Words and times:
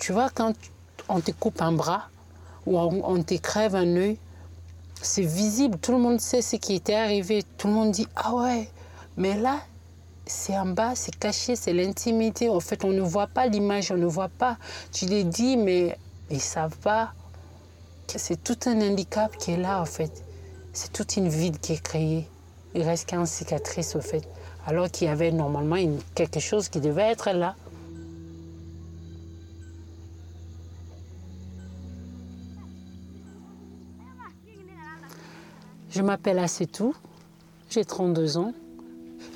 Tu 0.00 0.12
vois, 0.12 0.30
quand 0.30 0.54
on 1.08 1.20
te 1.20 1.30
coupe 1.30 1.62
un 1.62 1.72
bras 1.72 2.08
ou 2.66 2.78
on, 2.78 3.22
te 3.22 3.34
crève 3.34 3.76
un 3.76 3.96
œil, 3.96 4.18
c'est 5.00 5.22
visible, 5.22 5.78
tout 5.78 5.92
le 5.92 5.98
monde 5.98 6.20
sait 6.20 6.42
ce 6.42 6.56
qui 6.56 6.74
était 6.74 6.94
arrivé, 6.94 7.44
tout 7.56 7.68
le 7.68 7.74
monde 7.74 7.92
dit 7.92 8.08
ah 8.16 8.34
ouais, 8.34 8.68
mais 9.16 9.36
là 9.36 9.60
c'est 10.26 10.56
en 10.56 10.66
bas, 10.66 10.94
c'est 10.94 11.14
caché, 11.16 11.56
c'est 11.56 11.72
l'intimité. 11.72 12.48
En 12.48 12.60
fait, 12.60 12.84
on 12.84 12.92
ne 12.92 13.00
voit 13.00 13.26
pas 13.26 13.46
l'image, 13.46 13.90
on 13.90 13.96
ne 13.96 14.06
voit 14.06 14.28
pas. 14.28 14.56
Tu 14.92 15.06
les 15.06 15.24
dis, 15.24 15.56
mais 15.56 15.98
ils 16.30 16.40
savent 16.40 16.76
pas. 16.78 17.12
C'est 18.06 18.42
tout 18.42 18.56
un 18.66 18.80
handicap 18.80 19.36
qui 19.36 19.52
est 19.52 19.56
là, 19.56 19.80
en 19.80 19.86
fait. 19.86 20.24
C'est 20.72 20.92
toute 20.92 21.16
une 21.16 21.28
vide 21.28 21.58
qui 21.58 21.72
est 21.72 21.82
créée. 21.82 22.28
Il 22.74 22.82
reste 22.82 23.08
qu'une 23.08 23.26
cicatrice, 23.26 23.96
au 23.96 24.00
fait. 24.00 24.22
Alors 24.66 24.88
qu'il 24.88 25.08
y 25.08 25.10
avait 25.10 25.32
normalement 25.32 25.76
quelque 26.14 26.38
chose 26.38 26.68
qui 26.68 26.80
devait 26.80 27.10
être 27.10 27.32
là. 27.32 27.56
Je 35.90 36.02
m'appelle 36.02 36.38
Assetou, 36.38 36.94
j'ai 37.68 37.84
32 37.84 38.38
ans. 38.38 38.54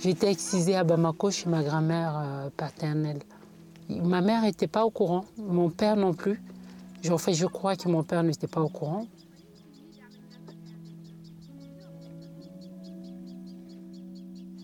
J'étais 0.01 0.31
excisée 0.31 0.77
à 0.77 0.85
Bamako 0.85 1.33
chez 1.33 1.49
ma 1.49 1.65
grand-mère 1.65 2.17
euh, 2.17 2.49
paternelle. 2.57 3.19
Ma 3.89 4.21
mère 4.21 4.43
n'était 4.43 4.69
pas 4.69 4.85
au 4.85 4.91
courant, 4.91 5.25
mon 5.37 5.69
père 5.69 5.97
non 5.97 6.15
plus. 6.15 6.41
En 7.11 7.19
fait, 7.19 7.35
je 7.35 7.47
crois 7.47 7.75
que 7.75 7.89
mon 7.89 8.05
père 8.05 8.23
n'était 8.23 8.47
pas 8.47 8.61
au 8.61 8.69
courant. 8.69 9.07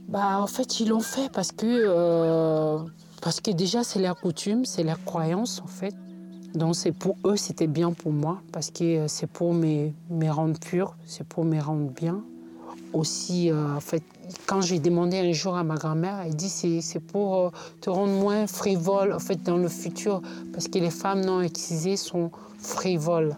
Bah, 0.07 0.41
en 0.41 0.47
fait, 0.47 0.79
ils 0.79 0.89
l'ont 0.89 1.01
fait 1.01 1.31
parce 1.33 1.51
que, 1.51 1.67
euh, 1.67 2.79
parce 3.21 3.41
que 3.41 3.51
déjà, 3.51 3.83
c'est 3.83 4.01
leur 4.01 4.19
coutume, 4.21 4.65
c'est 4.65 4.85
leur 4.85 5.03
croyance, 5.05 5.61
en 5.61 5.67
fait. 5.67 5.95
Donc, 6.55 6.75
c'est 6.75 6.93
pour 6.93 7.17
eux, 7.25 7.37
c'était 7.37 7.69
bien 7.69 7.93
pour 7.93 8.13
moi 8.13 8.41
parce 8.53 8.71
que 8.71 8.85
euh, 8.85 9.09
c'est 9.09 9.29
pour 9.29 9.55
me, 9.55 9.91
me 10.11 10.29
rendre 10.31 10.59
pure, 10.59 10.97
c'est 11.07 11.27
pour 11.27 11.45
me 11.45 11.61
rendre 11.61 11.91
bien. 11.91 12.23
Aussi, 12.93 13.51
euh, 13.51 13.77
en 13.77 13.81
fait, 13.81 14.03
quand 14.47 14.61
j'ai 14.61 14.81
demandé 14.81 15.19
un 15.19 15.33
jour 15.33 15.57
à 15.57 15.63
ma 15.63 15.77
grand-mère, 15.77 16.21
elle 16.27 16.35
dit 16.35 16.49
c'est, 16.49 16.81
c'est 16.81 16.99
pour 16.99 17.37
euh, 17.37 17.51
te 17.81 17.89
rendre 17.89 18.13
moins 18.13 18.49
frivole 18.49 19.13
en 19.13 19.21
fait 19.21 19.41
dans 19.45 19.59
le 19.59 19.69
futur 19.69 20.23
parce 20.53 20.67
que 20.67 20.79
les 20.79 20.91
femmes 20.91 21.25
non 21.25 21.41
excisées 21.41 21.97
sont 21.97 22.33
frivoles. 22.59 23.37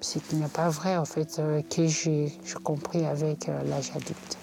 Ce 0.00 0.20
qui 0.20 0.36
n'est 0.36 0.46
pas 0.46 0.68
vrai 0.68 0.96
en 0.96 1.06
fait 1.06 1.40
que 1.70 1.86
j'ai, 1.86 2.32
j'ai 2.44 2.54
compris 2.62 3.06
avec 3.06 3.46
l'âge 3.46 3.90
adulte. 3.90 4.38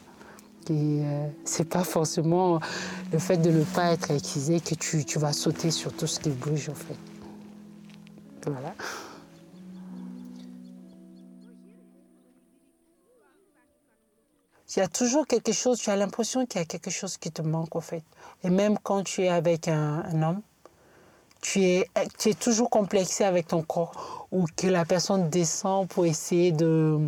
Et 0.70 1.02
c'est 1.44 1.68
pas 1.68 1.84
forcément 1.84 2.60
le 3.12 3.18
fait 3.18 3.36
de 3.36 3.50
ne 3.50 3.62
pas 3.62 3.92
être 3.92 4.10
excisé 4.10 4.60
que 4.60 4.74
tu, 4.74 5.04
tu 5.04 5.18
vas 5.18 5.34
sauter 5.34 5.70
sur 5.70 5.92
tout 5.92 6.06
ce 6.06 6.18
qui 6.18 6.30
bouge 6.30 6.70
en 6.70 6.74
fait. 6.74 7.11
Il 14.74 14.78
y 14.78 14.82
a 14.82 14.88
toujours 14.88 15.26
quelque 15.26 15.52
chose, 15.52 15.78
tu 15.78 15.90
as 15.90 15.96
l'impression 15.96 16.46
qu'il 16.46 16.58
y 16.58 16.62
a 16.62 16.64
quelque 16.64 16.90
chose 16.90 17.18
qui 17.18 17.30
te 17.30 17.42
manque 17.42 17.76
en 17.76 17.82
fait. 17.82 18.02
Et 18.42 18.48
même 18.48 18.78
quand 18.78 19.04
tu 19.04 19.22
es 19.22 19.28
avec 19.28 19.68
un, 19.68 20.22
homme, 20.22 20.40
tu 21.42 21.62
es, 21.62 21.88
tu 22.18 22.30
es 22.30 22.34
toujours 22.34 22.70
complexé 22.70 23.24
avec 23.24 23.48
ton 23.48 23.62
corps 23.62 24.26
ou 24.32 24.46
que 24.56 24.68
la 24.68 24.86
personne 24.86 25.28
descend 25.28 25.88
pour 25.88 26.06
essayer 26.06 26.52
de, 26.52 26.98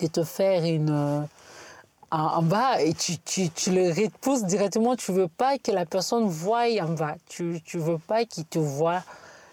de 0.00 0.06
te 0.06 0.22
faire 0.22 0.62
une 0.64 0.90
euh, 0.90 1.20
en, 2.12 2.18
en 2.18 2.42
bas 2.42 2.80
et 2.80 2.94
tu, 2.94 3.18
tu, 3.18 3.50
tu 3.50 3.72
le 3.72 3.88
repousses 3.88 4.44
directement. 4.44 4.94
Tu 4.94 5.10
veux 5.10 5.28
pas 5.28 5.58
que 5.58 5.72
la 5.72 5.84
personne 5.84 6.28
voie 6.28 6.66
en 6.80 6.90
bas. 6.90 7.16
Tu, 7.28 7.60
tu 7.64 7.78
veux 7.78 7.98
pas 7.98 8.24
qu'il 8.24 8.44
te 8.44 8.60
voie 8.60 9.02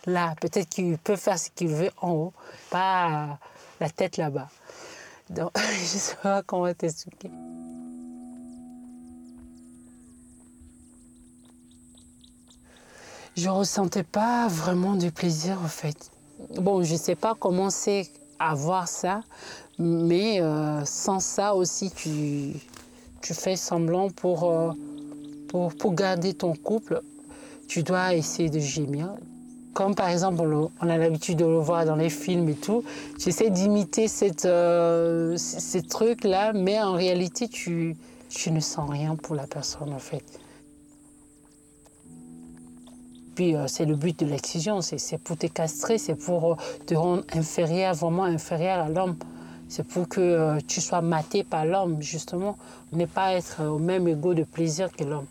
là. 0.05 0.35
Peut-être 0.41 0.69
qu'il 0.69 0.97
peut 0.97 1.15
faire 1.15 1.39
ce 1.39 1.49
qu'il 1.49 1.69
veut 1.69 1.91
en 2.01 2.11
haut, 2.11 2.33
pas 2.69 3.39
la 3.79 3.89
tête 3.89 4.17
là-bas. 4.17 4.49
Donc, 5.29 5.51
je 5.57 5.97
sais 5.97 6.15
pas 6.21 6.43
comment 6.43 6.73
t'expliquer. 6.73 7.31
Je 13.35 13.49
ressentais 13.49 14.03
pas 14.03 14.47
vraiment 14.47 14.95
du 14.95 15.11
plaisir 15.11 15.59
en 15.61 15.67
fait. 15.67 16.09
Bon, 16.57 16.83
je 16.83 16.95
sais 16.95 17.15
pas 17.15 17.35
comment 17.37 17.69
c'est 17.69 18.09
avoir 18.39 18.87
ça, 18.87 19.21
mais 19.77 20.41
euh, 20.41 20.85
sans 20.85 21.19
ça 21.19 21.53
aussi, 21.53 21.91
tu, 21.91 22.53
tu 23.21 23.33
fais 23.33 23.57
semblant 23.57 24.09
pour, 24.09 24.49
euh, 24.49 24.71
pour, 25.49 25.75
pour 25.75 25.93
garder 25.93 26.33
ton 26.33 26.53
couple. 26.53 27.01
Tu 27.67 27.83
dois 27.83 28.13
essayer 28.13 28.49
de 28.49 28.59
gémir. 28.59 29.15
Comme 29.75 29.93
par 29.93 30.07
exemple, 30.07 30.41
on, 30.81 30.89
a 30.89 30.97
l'habitude 30.97 31.37
de 31.37 31.45
le 31.45 31.57
voir 31.57 31.85
dans 31.85 31.97
les 31.97 32.09
films 32.09 32.47
et 32.47 32.55
tout, 32.55 32.85
j'essaie 33.19 33.49
d'imiter 33.49 34.07
cette, 34.07 34.45
euh, 34.45 35.35
ces 35.35 35.81
trucs-là, 35.81 36.53
mais 36.53 36.81
en 36.81 36.93
réalité, 36.93 37.49
tu, 37.49 37.97
ne 38.49 38.59
sens 38.61 38.89
rien 38.89 39.17
pour 39.17 39.35
la 39.35 39.45
personne 39.47 39.91
en 39.91 39.99
fait. 39.99 40.23
Puis 43.35 43.53
euh, 43.53 43.67
c'est 43.67 43.83
le 43.83 43.95
but 43.95 44.17
de 44.17 44.25
l'excision, 44.25 44.79
c'est 44.79 45.17
pour 45.17 45.35
te 45.35 45.47
castrer, 45.47 45.97
c'est 45.97 46.15
pour 46.15 46.53
euh, 46.53 46.55
te 46.87 46.95
rendre 46.95 47.25
inférieur, 47.33 47.95
vraiment 47.95 48.23
inférieur 48.23 48.79
à 48.79 48.87
l'homme. 48.87 49.17
C'est 49.67 49.85
pour 49.85 50.07
que 50.07 50.57
tu 50.67 50.79
sois 50.79 51.01
maté 51.01 51.43
par 51.43 51.65
l'homme, 51.65 52.01
justement, 52.01 52.55
ne 52.93 53.05
pas 53.05 53.33
être 53.33 53.61
au 53.65 53.79
même 53.79 54.07
ego 54.07 54.33
de 54.33 54.43
plaisir 54.43 54.89
que 54.89 55.03
l'homme. 55.03 55.27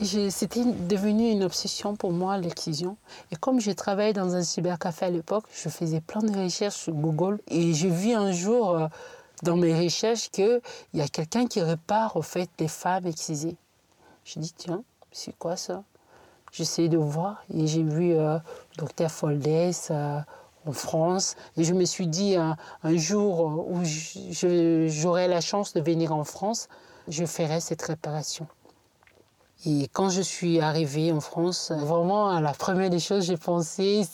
C'était 0.00 0.64
devenu 0.64 1.30
une 1.30 1.44
obsession 1.44 1.94
pour 1.94 2.12
moi, 2.12 2.38
l'excision. 2.38 2.96
Et 3.30 3.36
comme 3.36 3.60
je 3.60 3.70
travaillais 3.70 4.12
dans 4.12 4.34
un 4.34 4.42
cybercafé 4.42 5.06
à 5.06 5.10
l'époque, 5.10 5.44
je 5.54 5.68
faisais 5.68 6.00
plein 6.00 6.22
de 6.22 6.36
recherches 6.36 6.76
sur 6.76 6.94
Google. 6.94 7.38
Et 7.48 7.74
j'ai 7.74 7.90
vu 7.90 8.12
un 8.12 8.32
jour 8.32 8.70
euh, 8.70 8.88
dans 9.42 9.56
mes 9.56 9.74
recherches 9.78 10.30
qu'il 10.30 10.60
y 10.94 11.00
a 11.00 11.08
quelqu'un 11.08 11.46
qui 11.46 11.60
répare 11.60 12.16
au 12.16 12.22
fait 12.22 12.48
les 12.58 12.68
femmes 12.68 13.06
excisées. 13.06 13.56
J'ai 14.24 14.40
dit, 14.40 14.54
tiens, 14.56 14.82
c'est 15.12 15.36
quoi 15.38 15.56
ça? 15.56 15.82
Essayé 16.58 16.88
de 16.88 16.98
voir 16.98 17.44
et 17.54 17.66
j'ai 17.66 17.82
vu 17.82 18.12
euh, 18.12 18.38
docteur 18.76 19.10
Foldes 19.10 19.46
euh, 19.46 20.20
en 20.66 20.72
France. 20.72 21.36
Et 21.56 21.64
je 21.64 21.72
me 21.72 21.84
suis 21.84 22.06
dit, 22.06 22.36
un, 22.36 22.56
un 22.82 22.96
jour 22.96 23.40
euh, 23.40 23.64
où 23.68 23.80
j'aurai 24.90 25.28
la 25.28 25.40
chance 25.40 25.72
de 25.72 25.80
venir 25.80 26.12
en 26.12 26.24
France, 26.24 26.68
je 27.08 27.24
ferai 27.24 27.60
cette 27.60 27.82
réparation. 27.82 28.46
Et 29.66 29.88
quand 29.92 30.08
je 30.08 30.22
suis 30.22 30.58
arrivée 30.60 31.12
en 31.12 31.20
France, 31.20 31.70
vraiment, 31.70 32.40
la 32.40 32.52
première 32.52 32.88
des 32.88 32.98
choses 32.98 33.20
que 33.20 33.32
j'ai 33.32 33.36
pensé, 33.36 34.04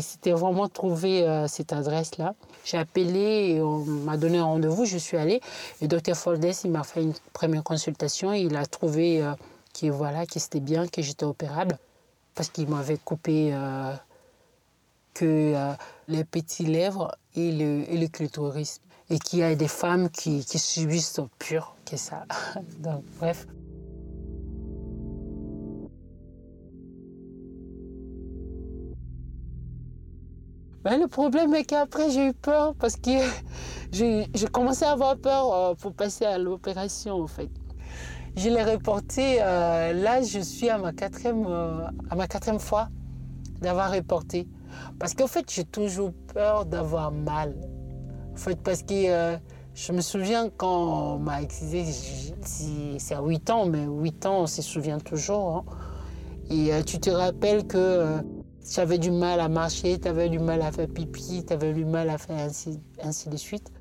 c'était 0.00 0.32
vraiment 0.32 0.68
trouver 0.68 1.22
euh, 1.22 1.46
cette 1.46 1.72
adresse-là. 1.72 2.34
J'ai 2.64 2.78
appelé 2.78 3.54
et 3.54 3.60
on 3.62 3.84
m'a 3.84 4.16
donné 4.16 4.38
un 4.38 4.44
rendez-vous, 4.44 4.84
je 4.84 4.98
suis 4.98 5.16
allée. 5.16 5.40
Et 5.80 5.86
Dr 5.86 6.16
Foldes, 6.16 6.44
il 6.64 6.72
m'a 6.72 6.82
fait 6.82 7.02
une 7.02 7.14
première 7.32 7.62
consultation 7.62 8.32
il 8.32 8.56
a 8.56 8.66
trouvé 8.66 9.22
euh, 9.22 9.32
que, 9.78 9.86
voilà, 9.86 10.26
que 10.26 10.40
c'était 10.40 10.58
bien, 10.58 10.88
que 10.88 11.02
j'étais 11.02 11.24
opérable. 11.24 11.78
Parce 12.34 12.48
qu'il 12.48 12.68
m'avait 12.68 12.98
coupé 12.98 13.50
euh, 13.52 13.94
que 15.14 15.54
les 16.08 16.24
petits 16.24 16.66
lèvres 16.66 17.16
et 17.36 17.52
le, 17.52 17.88
et 17.88 17.96
le 17.96 18.08
clitoris. 18.08 18.80
Et 19.08 19.20
qu'il 19.20 19.38
y 19.38 19.42
a 19.44 19.54
des 19.54 19.68
femmes 19.68 20.10
qui, 20.10 20.44
qui 20.44 20.58
subissent 20.58 21.20
pur 21.38 21.76
que 21.88 21.96
ça. 21.96 22.24
Donc, 22.80 23.04
bref. 23.20 23.46
Ben, 30.86 31.00
le 31.00 31.08
problème 31.08 31.52
est 31.56 31.64
qu'après 31.64 32.10
j'ai 32.12 32.28
eu 32.28 32.32
peur 32.32 32.76
parce 32.78 32.94
que 32.94 33.10
j'ai 33.92 34.28
commencé 34.52 34.84
à 34.84 34.92
avoir 34.92 35.16
peur 35.16 35.52
euh, 35.52 35.74
pour 35.74 35.92
passer 35.92 36.24
à 36.24 36.38
l'opération 36.38 37.22
en 37.22 37.26
fait. 37.26 37.50
Je 38.36 38.48
l'ai 38.50 38.62
reporté, 38.62 39.38
euh, 39.40 39.92
là 39.92 40.22
je 40.22 40.38
suis 40.38 40.68
à 40.68 40.78
ma 40.78 40.92
quatrième, 40.92 41.44
euh, 41.48 41.88
à 42.08 42.14
ma 42.14 42.28
quatrième 42.28 42.60
fois 42.60 42.88
d'avoir 43.60 43.90
reporté. 43.90 44.46
Parce 45.00 45.12
qu'en 45.14 45.26
fait 45.26 45.50
j'ai 45.50 45.64
toujours 45.64 46.12
peur 46.32 46.66
d'avoir 46.66 47.10
mal. 47.10 47.56
En 48.34 48.36
fait 48.36 48.62
parce 48.62 48.84
que 48.84 49.38
je 49.74 49.92
me 49.92 50.00
souviens 50.00 50.50
quand 50.56 51.14
on 51.14 51.18
m'a 51.18 51.42
excisé, 51.42 51.84
c'est 52.44 53.14
à 53.16 53.22
8 53.22 53.50
ans, 53.50 53.66
mais 53.66 53.86
8 53.86 54.24
ans 54.24 54.42
on 54.42 54.46
se 54.46 54.62
souvient 54.62 55.00
toujours. 55.00 55.56
hein. 55.56 55.64
Et 56.48 56.70
tu 56.84 57.00
te 57.00 57.10
rappelles 57.10 57.66
que 57.66 58.22
tu 58.72 58.80
avais 58.80 58.98
du 58.98 59.10
mal 59.10 59.40
à 59.40 59.48
marcher, 59.48 59.98
tu 59.98 60.08
avais 60.08 60.28
du 60.28 60.38
mal 60.38 60.62
à 60.62 60.72
faire 60.72 60.88
pipi, 60.88 61.44
tu 61.46 61.52
avais 61.52 61.72
du 61.72 61.84
mal 61.84 62.10
à 62.10 62.18
faire 62.18 62.38
ainsi, 62.38 62.80
ainsi 63.02 63.28
de 63.28 63.36
suite. 63.36 63.72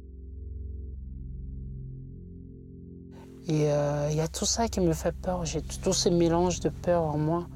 Et 3.47 3.71
euh, 3.71 4.07
il 4.11 4.17
y 4.17 4.21
a 4.21 4.27
tout 4.27 4.45
ça 4.45 4.67
qui 4.67 4.79
me 4.79 4.93
fait 4.93 5.11
peur, 5.11 5.45
j'ai 5.45 5.61
tout 5.61 5.93
ce 5.93 6.09
mélange 6.09 6.59
de 6.59 6.69
peur 6.69 7.03
en 7.03 7.17
moi. 7.17 7.47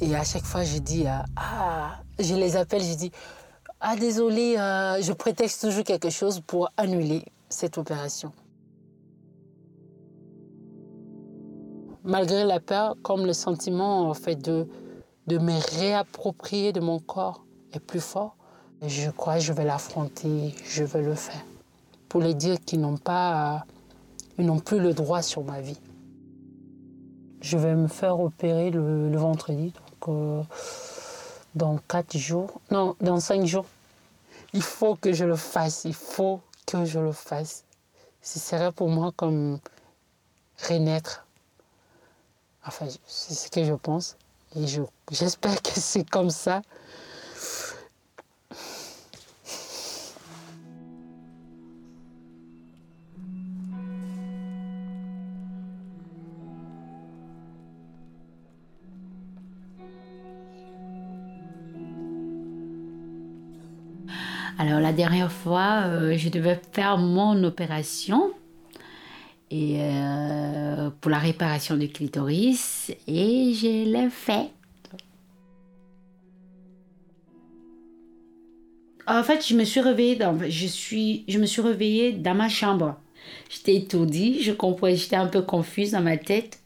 Et 0.00 0.14
à 0.14 0.24
chaque 0.24 0.44
fois, 0.44 0.62
je 0.62 0.78
dis, 0.78 1.06
ah, 1.36 2.02
je 2.18 2.34
les 2.34 2.56
appelle, 2.56 2.82
je 2.82 2.94
dis, 2.94 3.10
ah 3.80 3.96
désolé, 3.96 4.56
euh, 4.58 5.00
je 5.00 5.12
prétexte 5.12 5.62
toujours 5.62 5.84
quelque 5.84 6.10
chose 6.10 6.40
pour 6.40 6.70
annuler 6.76 7.24
cette 7.48 7.78
opération. 7.78 8.32
Malgré 12.06 12.44
la 12.44 12.60
peur, 12.60 12.96
comme 13.02 13.26
le 13.26 13.32
sentiment 13.32 14.08
en 14.08 14.14
fait 14.14 14.36
de, 14.36 14.66
me 15.28 15.78
réapproprier 15.78 16.72
de 16.72 16.80
mon 16.80 16.98
corps 16.98 17.44
est 17.72 17.80
plus 17.80 18.00
fort, 18.00 18.36
je 18.82 19.10
crois 19.10 19.34
que 19.34 19.40
je 19.40 19.52
vais 19.52 19.64
l'affronter, 19.64 20.54
je 20.64 20.84
vais 20.84 21.02
le 21.02 21.14
faire. 21.14 21.44
Pour 22.08 22.20
les 22.20 22.34
dire 22.34 22.58
qu'ils 22.64 22.80
n'ont 22.80 22.96
pas, 22.96 23.66
ils 24.38 24.46
n'ont 24.46 24.60
plus 24.60 24.78
le 24.78 24.94
droit 24.94 25.22
sur 25.22 25.42
ma 25.44 25.60
vie. 25.60 25.78
Je 27.40 27.58
vais 27.58 27.74
me 27.74 27.88
faire 27.88 28.20
opérer 28.20 28.70
le, 28.70 29.16
vendredi, 29.16 29.72
donc 29.72 30.08
euh, 30.08 30.42
dans 31.54 31.78
quatre 31.88 32.16
jours, 32.16 32.60
non, 32.70 32.96
dans 33.00 33.20
cinq 33.20 33.44
jours. 33.44 33.66
Il 34.52 34.62
faut 34.62 34.94
que 34.94 35.12
je 35.12 35.24
le 35.24 35.36
fasse, 35.36 35.84
il 35.84 35.94
faut 35.94 36.40
que 36.66 36.84
je 36.84 36.98
le 36.98 37.12
fasse. 37.12 37.64
Ce 38.22 38.38
serait 38.38 38.72
pour 38.72 38.88
moi 38.88 39.12
comme 39.16 39.58
renaître. 40.68 41.25
Enfin, 42.66 42.86
c'est 43.06 43.34
ce 43.34 43.48
que 43.48 43.64
je 43.64 43.74
pense. 43.74 44.16
Et 44.56 44.66
j'espère 45.10 45.62
que 45.62 45.70
c'est 45.74 46.08
comme 46.08 46.30
ça. 46.30 46.62
Alors 64.58 64.80
la 64.80 64.92
dernière 64.92 65.30
fois, 65.30 65.82
euh, 65.84 66.16
je 66.16 66.30
devais 66.30 66.58
faire 66.72 66.96
mon 66.96 67.44
opération 67.44 68.32
et 69.50 69.76
euh, 69.80 70.90
pour 71.00 71.10
la 71.10 71.18
réparation 71.18 71.76
du 71.76 71.88
clitoris 71.88 72.92
et 73.06 73.52
je 73.54 73.84
l'ai 73.90 74.10
fait. 74.10 74.50
En 79.06 79.22
fait, 79.22 79.46
je 79.46 79.54
me 79.54 79.62
suis 79.62 79.80
réveillée 79.80 80.16
dans, 80.16 80.36
je 80.48 80.66
suis, 80.66 81.24
je 81.28 81.38
me 81.38 81.46
suis 81.46 81.62
réveillée 81.62 82.12
dans 82.12 82.34
ma 82.34 82.48
chambre. 82.48 82.96
J'étais 83.48 83.76
étourdie, 83.76 84.42
je 84.42 84.50
comprenais, 84.50 84.96
j'étais 84.96 85.16
un 85.16 85.26
peu 85.26 85.42
confuse 85.42 85.92
dans 85.92 86.02
ma 86.02 86.16
tête. 86.16 86.58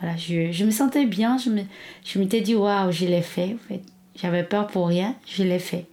Voilà, 0.00 0.16
je, 0.16 0.50
je 0.50 0.64
me 0.64 0.72
sentais 0.72 1.06
bien, 1.06 1.38
je 1.38 1.50
me, 1.50 1.62
je 2.04 2.18
m'étais 2.18 2.40
dit 2.40 2.56
waouh, 2.56 2.90
je 2.90 3.06
l'ai 3.06 3.22
fait. 3.22 3.54
En 3.54 3.68
fait, 3.68 3.82
j'avais 4.16 4.42
peur 4.42 4.66
pour 4.66 4.88
rien, 4.88 5.14
je 5.24 5.44
l'ai 5.44 5.60
fait. 5.60 5.86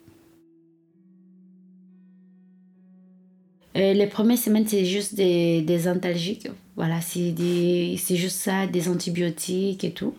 Euh, 3.77 3.93
les 3.93 4.07
premières 4.07 4.37
semaines, 4.37 4.67
c'est 4.67 4.85
juste 4.85 5.15
des, 5.15 5.61
des 5.61 5.87
antalgiques. 5.87 6.49
Voilà, 6.75 6.99
c'est 7.01 7.35
juste 8.15 8.37
ça, 8.37 8.67
des 8.67 8.89
antibiotiques 8.89 9.83
et 9.83 9.91
tout. 9.91 10.13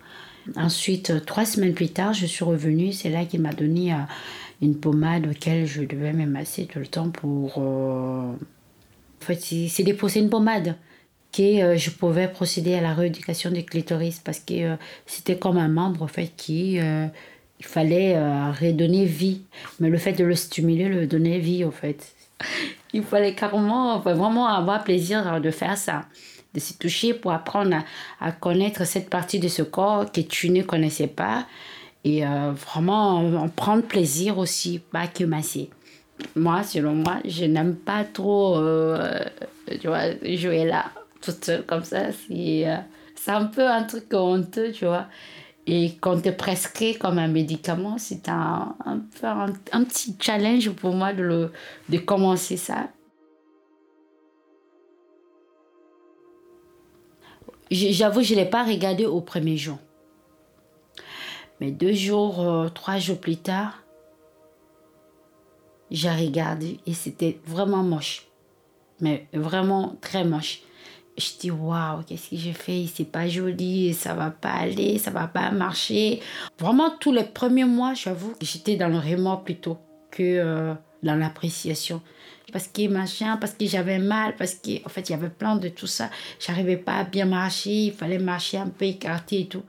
Ensuite, 0.55 1.11
euh, 1.11 1.19
trois 1.19 1.45
semaines 1.45 1.73
plus 1.73 1.89
tard, 1.89 2.13
je 2.13 2.25
suis 2.25 2.43
revenue. 2.43 2.91
C'est 2.91 3.09
là 3.09 3.25
qu'il 3.25 3.41
m'a 3.41 3.53
donné 3.53 3.93
euh, 3.93 3.97
une 4.61 4.75
pommade 4.75 5.27
auquel 5.27 5.67
je 5.67 5.83
devais 5.83 6.13
me 6.13 6.25
masser 6.25 6.65
tout 6.65 6.79
le 6.79 6.87
temps 6.87 7.09
pour. 7.09 7.57
En 7.59 8.35
fait, 9.25 9.39
c'est 9.69 9.83
déposer 9.83 10.19
une 10.19 10.29
pommade 10.29 10.75
que 11.31 11.77
je 11.77 11.89
pouvais 11.89 12.27
procéder 12.27 12.75
à 12.75 12.81
la 12.81 12.93
rééducation 12.93 13.51
du 13.51 13.63
clitoris 13.63 14.19
parce 14.19 14.39
que 14.39 14.75
c'était 15.05 15.37
comme 15.37 15.57
un 15.57 15.69
membre 15.69 16.03
en 16.03 16.07
fait 16.07 16.31
qui 16.35 16.73
il 16.73 17.65
fallait 17.65 18.17
redonner 18.51 19.05
vie. 19.05 19.43
Mais 19.79 19.89
le 19.89 19.97
fait 19.97 20.11
de 20.11 20.25
le 20.25 20.35
stimuler, 20.35 20.89
le 20.89 21.07
donner 21.07 21.39
vie 21.39 21.63
en 21.63 21.71
fait 21.71 22.13
il 22.93 23.03
fallait 23.03 23.33
carrément, 23.33 23.99
vraiment 23.99 24.47
avoir 24.47 24.83
plaisir 24.83 25.41
de 25.41 25.51
faire 25.51 25.77
ça, 25.77 26.03
de 26.53 26.59
s'y 26.59 26.77
toucher 26.77 27.13
pour 27.13 27.31
apprendre 27.31 27.77
à, 28.19 28.31
connaître 28.31 28.85
cette 28.85 29.09
partie 29.09 29.39
de 29.39 29.47
ce 29.47 29.63
corps 29.63 30.11
que 30.11 30.21
tu 30.21 30.49
ne 30.49 30.61
connaissais 30.61 31.07
pas 31.07 31.45
et 32.03 32.25
euh, 32.25 32.51
vraiment 32.51 33.17
en 33.17 33.49
prendre 33.49 33.83
plaisir 33.83 34.37
aussi, 34.37 34.79
pas 34.79 35.07
que 35.07 35.23
masser. 35.23 35.69
Moi, 36.35 36.63
selon 36.63 36.93
moi, 36.93 37.17
je 37.25 37.45
n'aime 37.45 37.75
pas 37.75 38.03
trop 38.03 38.57
euh, 38.57 39.19
tu 39.79 39.87
vois, 39.87 40.11
jouer 40.35 40.65
là, 40.65 40.85
toute 41.21 41.43
seule 41.43 41.63
comme 41.65 41.83
ça. 41.83 42.11
C'est 42.11 42.67
euh, 42.67 42.77
un 43.27 43.45
peu 43.45 43.67
un 43.67 43.83
truc 43.83 44.13
honteux, 44.13 44.71
tu 44.71 44.85
vois. 44.85 45.07
Et 45.65 45.95
quand 46.01 46.21
tu 46.21 46.31
prescrit 46.33 46.97
comme 46.97 47.17
un 47.17 47.29
médicament, 47.29 47.97
c'est 47.97 48.27
un, 48.27 48.75
un, 48.85 48.99
un, 49.71 49.83
petit 49.85 50.15
challenge 50.19 50.69
pour 50.71 50.93
moi 50.93 51.13
de, 51.13 51.23
le, 51.23 51.51
de 51.87 51.97
commencer 51.99 52.57
ça. 52.57 52.89
J'avoue, 57.71 58.21
je 58.21 58.33
ne 58.33 58.39
l'ai 58.39 58.45
pas 58.45 58.63
regardé 58.63 59.05
au 59.05 59.21
premier 59.21 59.55
jour. 59.55 59.77
Mais 61.61 61.71
deux 61.71 61.93
jours, 61.93 62.41
euh, 62.41 62.67
trois 62.67 62.97
jours 62.97 63.19
plus 63.19 63.37
tard, 63.37 63.83
j'ai 65.89 66.11
regardé 66.11 66.79
et 66.85 66.93
c'était 66.93 67.39
vraiment 67.45 67.83
moche. 67.83 68.27
Mais 68.99 69.27
vraiment 69.33 69.95
très 70.01 70.25
moche 70.25 70.61
je 71.17 71.29
dis 71.39 71.51
waouh, 71.51 72.03
qu'est-ce 72.03 72.31
que 72.31 72.37
j'ai 72.37 72.53
fait? 72.53 72.85
C'est 72.93 73.05
pas 73.05 73.27
joli, 73.27 73.93
ça 73.93 74.13
va 74.13 74.31
pas 74.31 74.51
aller, 74.51 74.97
ça 74.97 75.11
va 75.11 75.27
pas 75.27 75.51
marcher. 75.51 76.21
Vraiment, 76.59 76.91
tous 76.99 77.11
les 77.11 77.23
premiers 77.23 77.65
mois, 77.65 77.93
j'avoue, 77.93 78.33
j'étais 78.41 78.75
dans 78.75 78.87
le 78.87 78.97
remords 78.97 79.43
plutôt 79.43 79.77
que 80.11 80.23
euh, 80.23 80.73
dans 81.03 81.15
l'appréciation. 81.15 82.01
Parce 82.51 82.67
que 82.67 82.87
machin, 82.87 83.37
parce 83.37 83.53
que 83.53 83.65
j'avais 83.65 83.99
mal, 83.99 84.35
parce 84.35 84.55
qu'en 84.55 84.85
en 84.85 84.89
fait, 84.89 85.09
il 85.09 85.11
y 85.13 85.15
avait 85.15 85.29
plein 85.29 85.55
de 85.55 85.69
tout 85.69 85.87
ça. 85.87 86.09
J'arrivais 86.39 86.77
pas 86.77 86.97
à 86.97 87.03
bien 87.03 87.25
marcher, 87.25 87.85
il 87.85 87.93
fallait 87.93 88.19
marcher 88.19 88.57
un 88.57 88.69
peu 88.69 88.85
écarté 88.85 89.41
et 89.41 89.47
tout. 89.47 89.63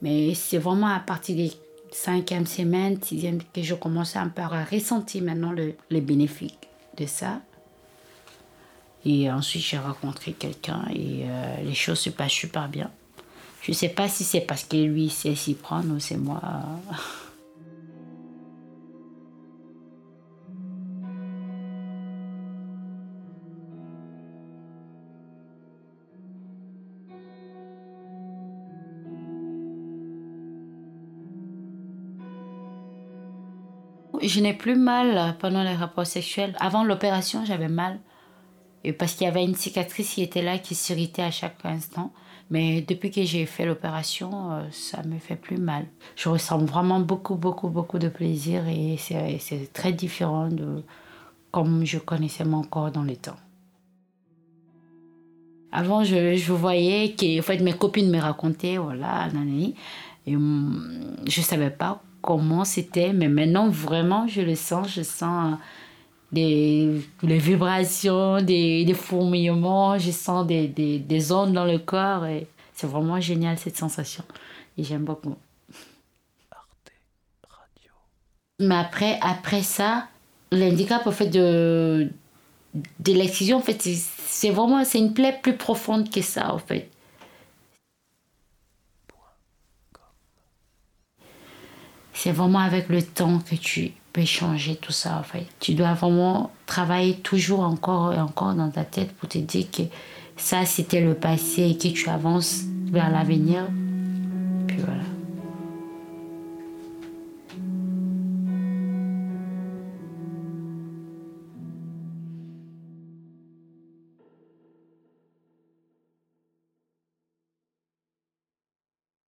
Mais 0.00 0.34
c'est 0.34 0.58
vraiment 0.58 0.88
à 0.88 1.00
partir 1.00 1.36
des 1.36 1.52
cinquième 1.94 2.46
semaine, 2.46 3.00
sixième, 3.00 3.38
que 3.42 3.62
je 3.62 3.74
commençais 3.74 4.18
un 4.18 4.28
peu 4.28 4.42
à 4.42 4.64
ressentir 4.64 5.22
maintenant 5.22 5.52
le, 5.52 5.74
les 5.90 6.00
bénéfices 6.00 6.52
de 6.96 7.06
ça. 7.06 7.40
Et 9.04 9.30
ensuite, 9.30 9.62
j'ai 9.62 9.78
rencontré 9.78 10.32
quelqu'un 10.32 10.82
et 10.90 11.24
euh, 11.24 11.56
les 11.62 11.74
choses 11.74 11.98
se 11.98 12.10
passent 12.10 12.32
super 12.32 12.68
bien. 12.68 12.90
Je 13.62 13.70
ne 13.70 13.74
sais 13.76 13.88
pas 13.88 14.08
si 14.08 14.24
c'est 14.24 14.40
parce 14.40 14.64
que 14.64 14.76
lui 14.76 15.10
sait 15.10 15.34
s'y 15.34 15.54
prendre 15.54 15.94
ou 15.94 16.00
c'est 16.00 16.16
moi. 16.16 16.40
Je 34.22 34.40
n'ai 34.40 34.54
plus 34.54 34.74
mal 34.74 35.36
pendant 35.38 35.62
les 35.62 35.74
rapports 35.74 36.06
sexuels. 36.06 36.56
Avant 36.58 36.82
l'opération, 36.82 37.44
j'avais 37.44 37.68
mal. 37.68 38.00
Parce 38.92 39.14
qu'il 39.14 39.24
y 39.24 39.28
avait 39.28 39.44
une 39.44 39.54
cicatrice 39.54 40.14
qui 40.14 40.22
était 40.22 40.42
là, 40.42 40.58
qui 40.58 40.74
s'irritait 40.74 41.22
à 41.22 41.30
chaque 41.30 41.64
instant. 41.64 42.12
Mais 42.50 42.82
depuis 42.82 43.10
que 43.10 43.22
j'ai 43.22 43.46
fait 43.46 43.64
l'opération, 43.64 44.52
euh, 44.52 44.62
ça 44.70 45.02
me 45.02 45.18
fait 45.18 45.36
plus 45.36 45.56
mal. 45.56 45.86
Je 46.14 46.28
ressens 46.28 46.58
vraiment 46.58 47.00
beaucoup, 47.00 47.36
beaucoup, 47.36 47.68
beaucoup 47.68 47.98
de 47.98 48.08
plaisir 48.08 48.68
et 48.68 48.96
c'est 48.98 49.72
très 49.72 49.92
différent 49.92 50.48
de 50.48 50.82
comme 51.50 51.86
je 51.86 51.98
connaissais 51.98 52.44
mon 52.44 52.62
corps 52.62 52.90
dans 52.90 53.04
les 53.04 53.16
temps. 53.16 53.36
Avant, 55.70 56.04
je, 56.04 56.34
je 56.36 56.52
voyais 56.52 57.14
que 57.14 57.38
en 57.38 57.42
fait, 57.42 57.58
mes 57.58 57.72
copines 57.72 58.10
me 58.10 58.18
racontaient, 58.20 58.76
voilà, 58.76 59.28
nanani, 59.32 59.74
et 60.26 60.36
hum, 60.36 61.16
je 61.26 61.40
ne 61.40 61.44
savais 61.44 61.70
pas 61.70 62.02
comment 62.22 62.64
c'était, 62.64 63.12
mais 63.12 63.28
maintenant, 63.28 63.68
vraiment, 63.68 64.26
je 64.26 64.40
le 64.40 64.54
sens, 64.54 64.88
je 64.88 65.02
sens 65.02 65.56
des, 66.34 67.00
des 67.22 67.38
vibrations, 67.38 68.42
des, 68.42 68.84
des 68.84 68.94
fourmillements, 68.94 69.98
je 69.98 70.10
sens 70.10 70.46
des, 70.46 70.68
des, 70.68 70.98
des 70.98 71.32
ondes 71.32 71.52
dans 71.52 71.64
le 71.64 71.78
corps 71.78 72.26
et 72.26 72.46
c'est 72.74 72.86
vraiment 72.86 73.20
génial 73.20 73.56
cette 73.58 73.76
sensation 73.76 74.24
et 74.76 74.84
j'aime 74.84 75.04
beaucoup. 75.04 75.36
Mais 78.60 78.76
après, 78.76 79.18
après 79.20 79.62
ça, 79.62 80.08
l'handicap 80.52 81.06
en 81.06 81.12
fait 81.12 81.28
de, 81.28 82.08
de 83.00 83.12
l'excision, 83.12 83.58
en 83.58 83.60
fait, 83.60 83.80
c'est 83.82 84.50
vraiment 84.50 84.84
c'est 84.84 84.98
une 84.98 85.14
plaie 85.14 85.38
plus 85.42 85.56
profonde 85.56 86.10
que 86.10 86.22
ça 86.22 86.52
en 86.54 86.58
fait. 86.58 86.90
C'est 92.12 92.32
vraiment 92.32 92.60
avec 92.60 92.88
le 92.88 93.02
temps 93.02 93.38
que 93.40 93.54
tu 93.56 93.92
peut 94.14 94.24
changer 94.24 94.76
tout 94.76 94.92
ça 94.92 95.18
en 95.18 95.24
fait. 95.24 95.44
Tu 95.60 95.74
dois 95.74 95.92
vraiment 95.92 96.52
travailler 96.66 97.16
toujours 97.16 97.60
encore 97.60 98.14
et 98.14 98.20
encore 98.20 98.54
dans 98.54 98.70
ta 98.70 98.84
tête 98.84 99.12
pour 99.12 99.28
te 99.28 99.38
dire 99.38 99.66
que 99.70 99.82
ça 100.36 100.64
c'était 100.64 101.00
le 101.00 101.14
passé 101.14 101.62
et 101.62 101.76
que 101.76 101.88
tu 101.88 102.08
avances 102.08 102.62
vers 102.90 103.10
l'avenir 103.10 103.66